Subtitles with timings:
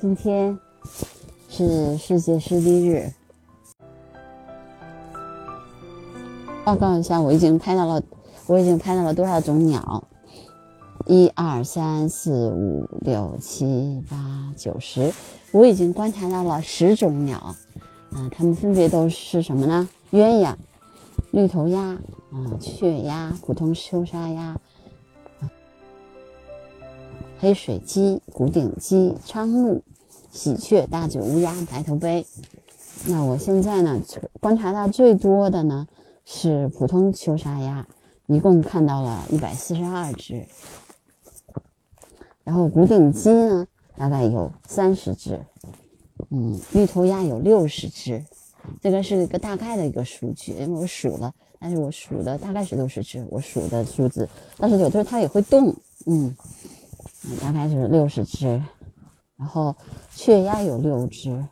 [0.00, 0.58] 今天
[1.50, 3.12] 是世界湿地日。
[6.64, 8.02] 报告一下，我已经拍到了，
[8.46, 10.02] 我已经拍到了多少种鸟？
[11.04, 15.12] 一二三四五六七八九十，
[15.52, 17.54] 我已经观察到了十种鸟。
[18.12, 19.86] 啊，它们分别都是什么呢？
[20.12, 20.54] 鸳鸯、
[21.30, 22.00] 绿头鸭、啊
[22.58, 24.58] 雀鸭、普通秋沙鸭。
[27.40, 29.80] 黑水鸡、古顶鸡、苍鹭、
[30.30, 32.26] 喜鹊、大嘴乌鸦、白头鹎。
[33.06, 33.98] 那我现在呢，
[34.40, 35.88] 观察到最多的呢
[36.26, 37.86] 是普通秋沙鸭，
[38.26, 40.44] 一共看到了一百四十二只。
[42.44, 43.66] 然后古顶鸡呢，
[43.96, 45.40] 大概有三十只。
[46.28, 48.22] 嗯，绿头鸭有六十只。
[48.82, 54.28] 这个是一个大概的一个数据，因为我数了，但是我数的大概是六十只，我数的数字。
[54.58, 56.36] 但是有的时候它也会动，嗯。
[57.36, 58.62] 大概就是六十只，
[59.36, 59.74] 然后
[60.14, 61.44] 雀鸭有六只，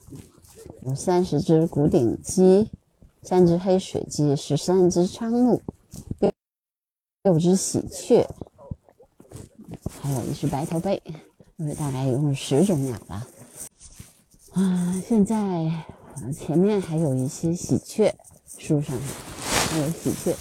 [0.83, 2.71] 有三十只古顶鸡，
[3.23, 5.61] 三只黑水鸡，十三只苍鹭，
[6.21, 6.33] 六
[7.23, 8.27] 六只喜鹊，
[10.01, 11.03] 还有一只白头鹎，
[11.59, 13.27] 就是大概一共十种鸟吧。
[14.53, 15.71] 啊，现在
[16.33, 18.15] 前面还有一些喜鹊，
[18.59, 18.99] 树上
[19.71, 20.35] 还有喜鹊。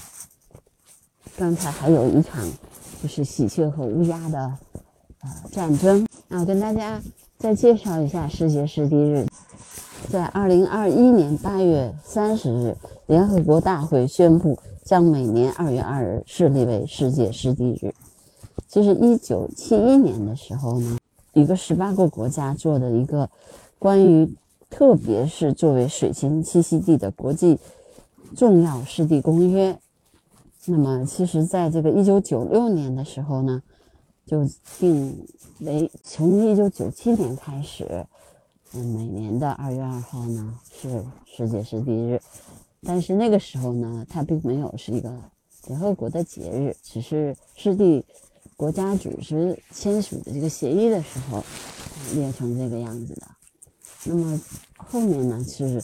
[1.38, 2.50] 刚才还有一场，
[3.02, 4.58] 就是喜鹊和乌鸦的。
[5.52, 6.06] 战争。
[6.28, 7.02] 那我跟大家
[7.38, 9.26] 再介绍一下世界湿地日。
[10.10, 17.94] 在二零二一年八月三十日，联合国大会宣布将每年二月二日设立为世界湿地日。
[18.68, 20.98] 其实一九七一年的时候呢，
[21.34, 23.30] 一个十八个国家做的一个
[23.80, 24.34] 关于，
[24.70, 27.58] 特别是作为水禽栖息地的国际
[28.36, 29.78] 重要湿地公约。
[30.66, 33.62] 那么，其实在这个一九九六年的时候呢。
[34.28, 34.46] 就
[34.78, 35.26] 定
[35.62, 38.06] 为从一九九七年开始，
[38.74, 42.22] 嗯，每年的二月二号呢是世界湿地日，
[42.84, 45.18] 但是那个时候呢，它并没有是一个
[45.68, 48.06] 联合国的节日，只是湿地
[48.58, 51.42] 国家组织签署的这个协议的时候
[52.14, 53.28] 列成这个样子的。
[54.04, 54.42] 那么
[54.76, 55.82] 后面呢是，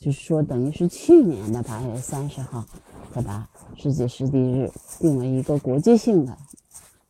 [0.00, 2.66] 就是说等于是去年的八月三十号
[3.12, 4.68] 才把世界湿地日
[4.98, 6.36] 定为一个国际性的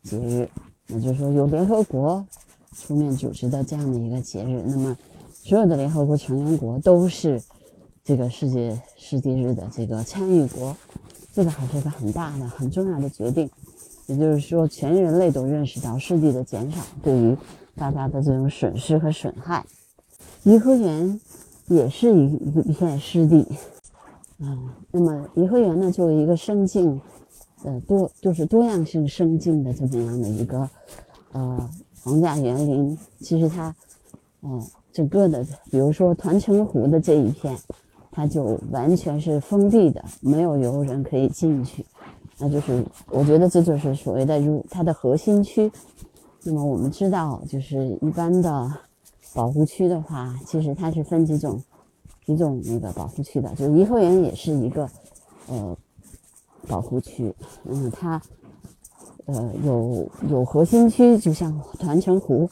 [0.02, 0.50] 节日。
[0.96, 2.24] 那就是说，由联合国
[2.72, 4.96] 出面组织的这样的一个节日，那么
[5.32, 7.42] 所有的联合国成员国都是
[8.04, 10.76] 这个世界湿地日的这个参与国，
[11.32, 13.50] 这个还是个很大的、很重要的决定。
[14.06, 17.36] 也就是说，全人类都认识到湿地的减少对于
[17.74, 19.64] 大家的这种损失和损害。
[20.44, 21.18] 颐和园
[21.66, 22.34] 也是一
[22.66, 23.44] 一片湿地，
[24.38, 27.00] 嗯，那么颐和园呢，作为一个生境。
[27.64, 30.68] 呃，多就是多样性生境的这么样的一个
[31.32, 31.70] 呃
[32.02, 33.74] 皇家园林，其实它，
[34.42, 37.56] 嗯，整个的，比如说团城湖的这一片，
[38.12, 41.82] 它就完全是封闭的，没有游人可以进去。
[42.38, 45.72] 那就是我觉得这就是所谓的如它的核心区。
[46.42, 48.70] 那么我们知道，就是一般的
[49.32, 51.58] 保护区的话，其实它是分几种
[52.26, 54.86] 几种那个保护区的，就是颐和园也是一个
[55.48, 55.74] 呃。
[56.68, 58.20] 保护区，嗯，它，
[59.26, 62.48] 呃，有有核心区，就像团城湖，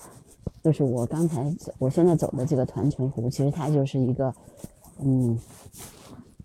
[0.62, 4.34] 就是我刚才我现在走的这个团城湖，其实它就是一个，
[5.00, 5.38] 嗯，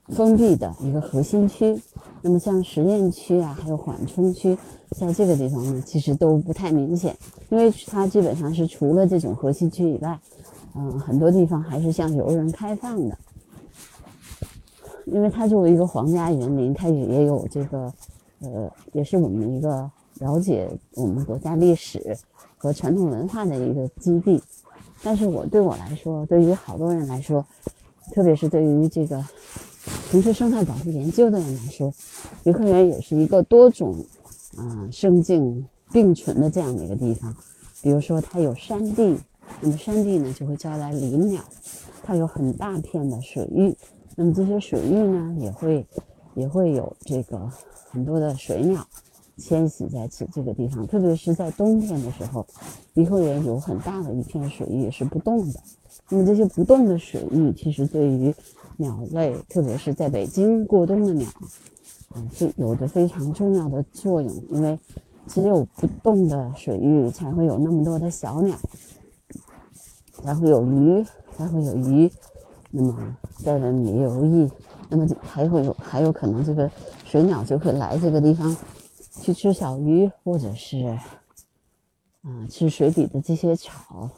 [0.10, 1.80] 封闭的一个核心区。
[2.22, 4.58] 那么像实验区啊，还有缓冲区，
[4.92, 7.16] 在这个地方呢，其实都不太明显，
[7.50, 10.20] 因为它基本上是除了这种核心区以外，
[10.76, 13.18] 嗯，很多地方还是向游人开放的。
[15.12, 17.94] 因为它作为一个皇家园林，它也也有这个，
[18.42, 22.18] 呃，也是我们一个了解我们国家历史
[22.58, 24.42] 和传统文化的一个基地。
[25.02, 27.46] 但是我对我来说，对于好多人来说，
[28.12, 29.24] 特别是对于这个
[30.10, 31.94] 从事生态保护研究的人来说，
[32.44, 33.96] 颐和园也是一个多种
[34.58, 37.34] 啊生境并存的这样的一个地方。
[37.82, 39.16] 比如说，它有山地，
[39.62, 41.42] 那么山地呢就会招来林鸟，
[42.04, 43.74] 它有很大片的水域。
[44.20, 45.86] 那么这些水域呢，也会
[46.34, 47.48] 也会有这个
[47.92, 48.84] 很多的水鸟
[49.38, 52.44] 迁徙在此这个地方，特别是在冬天的时候，
[52.96, 55.60] 颐和园有很大的一片水域是不动的。
[56.10, 58.34] 那么这些不动的水域，其实对于
[58.78, 61.30] 鸟类，特别是在北京过冬的鸟，
[62.16, 64.34] 嗯，是有着非常重要的作用。
[64.50, 64.80] 因为
[65.28, 68.58] 只有不动的水域，才会有那么多的小鸟，
[70.24, 71.06] 才会有鱼，
[71.38, 72.12] 才会有鱼。
[72.70, 74.52] 那么在这里游弋，
[74.90, 76.70] 那么还会有还有可能这个
[77.06, 78.56] 水鸟就会来这个地方
[79.22, 80.86] 去吃小鱼，或者是
[82.22, 84.10] 啊吃水底的这些草。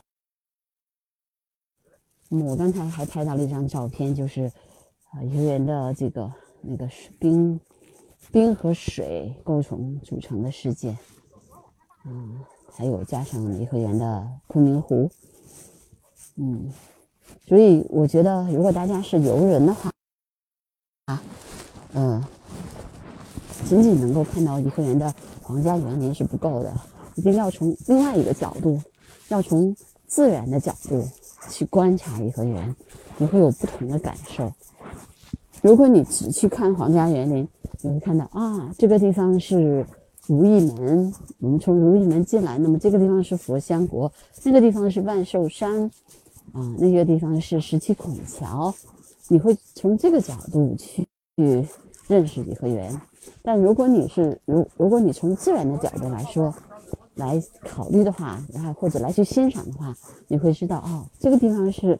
[2.29, 4.51] 我刚才还拍到了一张照片，就是
[5.11, 6.31] 啊，颐和园的这个
[6.61, 6.87] 那个
[7.19, 7.59] 冰
[8.31, 10.95] 冰和水构成组成的世界，
[12.05, 12.39] 嗯，
[12.71, 15.09] 还有加上颐和园的昆明湖，
[16.35, 16.71] 嗯，
[17.47, 19.91] 所以我觉得如果大家是游人的话，
[21.05, 21.21] 啊，
[21.93, 22.23] 嗯，
[23.65, 26.73] 仅仅能够看到颐和园的皇家园林是不够的，
[27.15, 28.81] 一定要从另外一个角度，
[29.29, 29.75] 要从
[30.07, 31.07] 自然的角度。
[31.49, 32.75] 去观察颐和园，
[33.17, 34.51] 你会有不同的感受。
[35.63, 37.47] 如果你只去看皇家园林，
[37.81, 39.83] 你会看到啊，这个地方是
[40.27, 44.11] 如意门，我们从如意门进来，那么这个地方是佛香国，
[44.43, 45.89] 那个地方是万寿山，
[46.53, 48.73] 啊，那个地方是十七孔桥，
[49.27, 51.07] 你会从这个角度去
[51.37, 51.67] 去
[52.07, 52.99] 认识颐和园。
[53.41, 56.53] 但如果你是如如果你从自然的角度来说，
[57.15, 59.95] 来考虑的话，然后或者来去欣赏的话，
[60.27, 61.99] 你会知道哦，这个地方是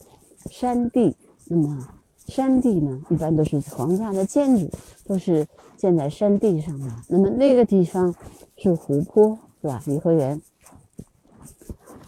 [0.49, 1.15] 山地。
[1.45, 1.87] 那么
[2.27, 4.69] 山地呢，一般都是皇家的建筑，
[5.05, 5.45] 都是
[5.77, 6.87] 建在山地上的。
[7.07, 8.13] 那么那个地方
[8.55, 9.81] 是湖泊，是吧？
[9.87, 10.41] 颐和园，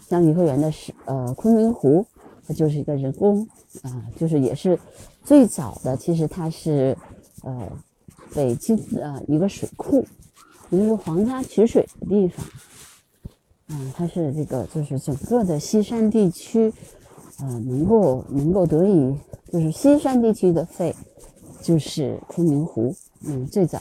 [0.08, 2.06] 像颐和园的是呃昆明湖，
[2.46, 3.46] 它就是一个人工
[3.82, 4.78] 啊，就是也是
[5.24, 5.96] 最早的。
[5.96, 6.96] 其实它是
[7.42, 7.70] 呃
[8.34, 10.06] 北京的一个水库，
[10.70, 12.44] 也就是皇家取水的地方。
[13.68, 16.72] 嗯，它是这个，就是整个的西山地区，
[17.38, 19.16] 呃，能够能够得以，
[19.50, 20.94] 就是西山地区的肺，
[21.62, 22.94] 就是昆明湖。
[23.24, 23.80] 嗯，最早，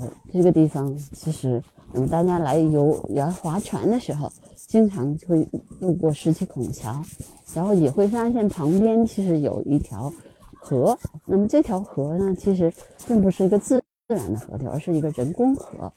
[0.00, 1.62] 呃，这个地方其实，
[1.92, 4.32] 嗯，大家来游来划船的时候，
[4.72, 5.46] 经常会
[5.80, 7.04] 路过十七孔桥，
[7.52, 10.10] 然后也会发现旁边其实有一条
[10.54, 10.98] 河。
[11.26, 12.72] 那么这条河呢，其实
[13.06, 15.92] 并不是一个自自然的河流，而是一个人工河。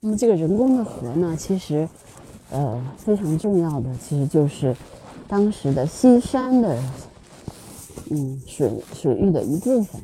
[0.00, 1.88] 那么这个人工的河呢，其实，
[2.50, 4.76] 呃，非常重要的，其实就是
[5.26, 6.78] 当时的西山的，
[8.10, 9.98] 嗯，水水域的一部分，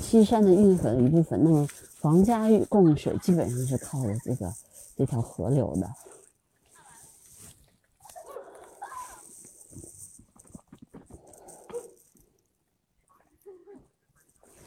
[0.00, 1.40] 西山的运河的一部分。
[1.40, 1.68] 那么
[2.00, 4.52] 皇家供水基本上是靠着这个
[4.96, 5.94] 这条河流的。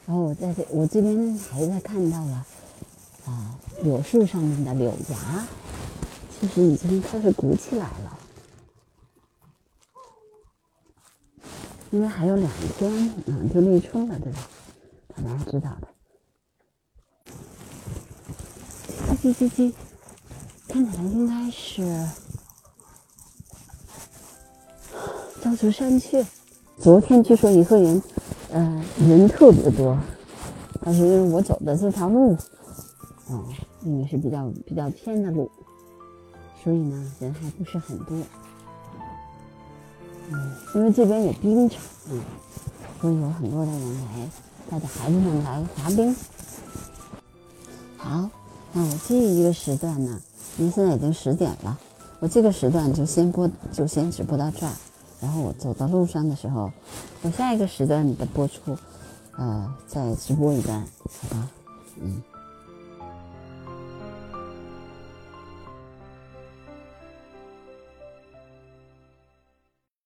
[0.05, 2.45] 然后我在这，我这边还在看到了。
[3.25, 5.47] 啊，柳树上面的柳芽，
[6.39, 8.19] 其实已经开始鼓起来了，
[11.89, 14.47] 因为还有两天，嗯，就立春了，对吧？
[15.15, 15.87] 大家知道的。
[19.23, 19.73] 叽叽叽叽，
[20.67, 22.07] 看起来应该是
[25.41, 26.25] 招竹山去。
[26.77, 28.01] 昨天据说颐和园，
[28.51, 29.97] 呃，人特别多，
[30.81, 32.37] 但是因为我走的这条路。
[33.27, 33.43] 哦，
[33.83, 35.49] 因为是比较比较偏的路，
[36.63, 38.17] 所以呢人还不是很多。
[40.29, 41.79] 嗯，因为这边有冰场，
[42.09, 42.21] 嗯，
[42.99, 44.29] 所以有很多的人来
[44.69, 46.15] 带着孩子们来滑冰。
[47.97, 48.29] 好，
[48.73, 50.21] 那我这一个时段呢，
[50.57, 51.77] 您现在已经十点了，
[52.19, 54.71] 我这个时段就先播，就先直播到这儿。
[55.21, 56.71] 然后我走到路上的时候，
[57.21, 58.77] 我下一个时段的播出，
[59.37, 61.49] 呃，再直播一段，好吧？
[62.01, 62.21] 嗯。